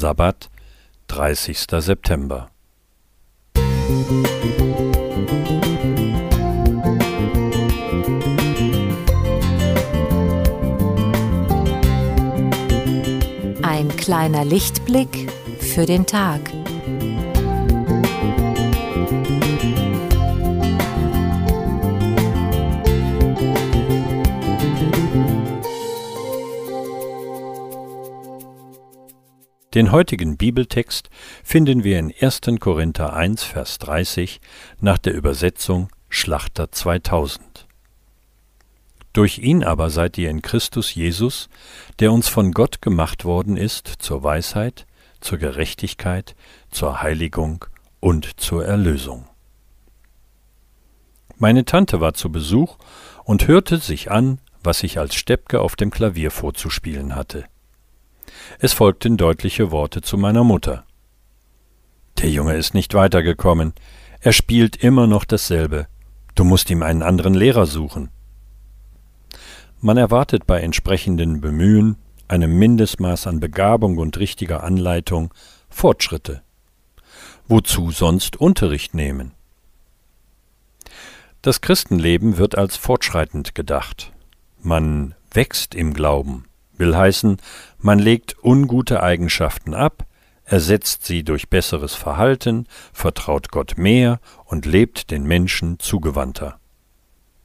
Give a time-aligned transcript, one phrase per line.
[0.00, 0.48] Sabbat,
[1.08, 1.58] 30.
[1.78, 2.48] September.
[13.62, 16.40] Ein kleiner Lichtblick für den Tag.
[29.72, 31.10] Den heutigen Bibeltext
[31.44, 32.40] finden wir in 1.
[32.58, 34.40] Korinther 1, Vers 30
[34.80, 37.68] nach der Übersetzung Schlachter 2000.
[39.12, 41.48] Durch ihn aber seid ihr in Christus Jesus,
[42.00, 44.88] der uns von Gott gemacht worden ist zur Weisheit,
[45.20, 46.34] zur Gerechtigkeit,
[46.72, 47.64] zur Heiligung
[48.00, 49.28] und zur Erlösung.
[51.38, 52.76] Meine Tante war zu Besuch
[53.22, 57.44] und hörte sich an, was ich als Steppke auf dem Klavier vorzuspielen hatte.
[58.58, 60.84] Es folgten deutliche Worte zu meiner Mutter.
[62.18, 63.72] Der Junge ist nicht weitergekommen.
[64.20, 65.86] Er spielt immer noch dasselbe.
[66.34, 68.10] Du musst ihm einen anderen Lehrer suchen.
[69.80, 71.96] Man erwartet bei entsprechendem Bemühen,
[72.28, 75.32] einem Mindestmaß an Begabung und richtiger Anleitung,
[75.70, 76.42] Fortschritte.
[77.48, 79.32] Wozu sonst Unterricht nehmen?
[81.42, 84.12] Das Christenleben wird als fortschreitend gedacht.
[84.62, 86.44] Man wächst im Glauben,
[86.80, 87.36] will heißen,
[87.78, 90.04] man legt ungute Eigenschaften ab,
[90.44, 96.58] ersetzt sie durch besseres Verhalten, vertraut Gott mehr und lebt den Menschen zugewandter.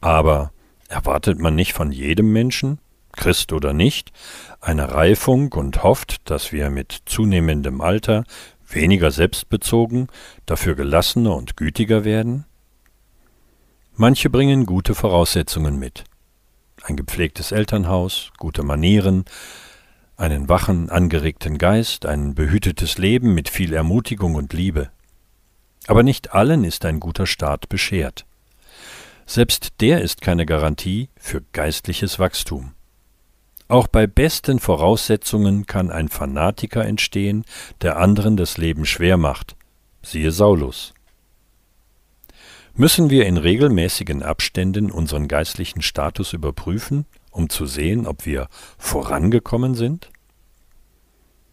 [0.00, 0.52] Aber
[0.88, 2.78] erwartet man nicht von jedem Menschen,
[3.12, 4.12] Christ oder nicht,
[4.60, 8.24] eine Reifung und hofft, dass wir mit zunehmendem Alter
[8.68, 10.08] weniger selbstbezogen,
[10.46, 12.46] dafür gelassener und gütiger werden?
[13.94, 16.04] Manche bringen gute Voraussetzungen mit
[16.86, 19.24] ein gepflegtes Elternhaus, gute Manieren,
[20.16, 24.90] einen wachen, angeregten Geist, ein behütetes Leben mit viel Ermutigung und Liebe.
[25.88, 28.24] Aber nicht allen ist ein guter Start beschert.
[29.26, 32.72] Selbst der ist keine Garantie für geistliches Wachstum.
[33.68, 37.44] Auch bei besten Voraussetzungen kann ein Fanatiker entstehen,
[37.82, 39.56] der anderen das Leben schwer macht.
[40.02, 40.94] Siehe Saulus
[42.76, 48.48] müssen wir in regelmäßigen Abständen unseren geistlichen Status überprüfen, um zu sehen, ob wir
[48.78, 50.10] vorangekommen sind?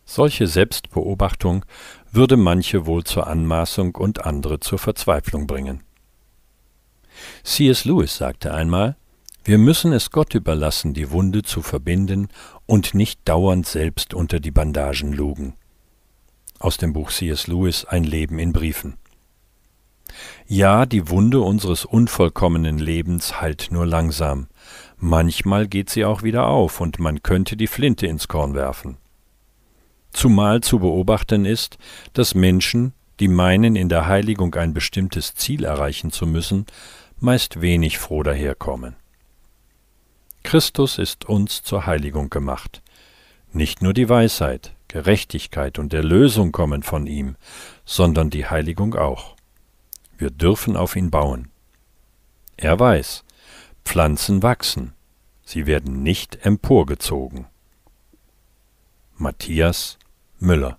[0.05, 1.65] Solche Selbstbeobachtung
[2.11, 5.83] würde manche wohl zur Anmaßung und andere zur Verzweiflung bringen.
[7.43, 7.85] C.S.
[7.85, 8.97] Lewis sagte einmal,
[9.45, 12.29] wir müssen es Gott überlassen, die Wunde zu verbinden
[12.65, 15.55] und nicht dauernd selbst unter die Bandagen lugen.
[16.59, 17.47] Aus dem Buch C.S.
[17.47, 18.95] Lewis Ein Leben in Briefen.
[20.47, 24.47] Ja, die Wunde unseres unvollkommenen Lebens heilt nur langsam.
[24.97, 28.97] Manchmal geht sie auch wieder auf und man könnte die Flinte ins Korn werfen.
[30.11, 31.77] Zumal zu beobachten ist,
[32.13, 36.65] dass Menschen, die meinen, in der Heiligung ein bestimmtes Ziel erreichen zu müssen,
[37.19, 38.95] meist wenig froh daherkommen.
[40.43, 42.81] Christus ist uns zur Heiligung gemacht.
[43.51, 47.35] Nicht nur die Weisheit, Gerechtigkeit und Erlösung kommen von ihm,
[47.85, 49.35] sondern die Heiligung auch.
[50.23, 51.49] Wir dürfen auf ihn bauen.
[52.55, 53.25] Er weiß,
[53.83, 54.93] Pflanzen wachsen,
[55.43, 57.47] sie werden nicht emporgezogen.
[59.17, 59.99] Matthias
[60.39, 60.77] Müller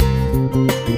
[0.00, 0.97] Musik